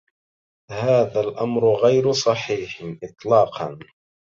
[0.71, 3.79] هذا الامر غير صحيح اطلاقاً.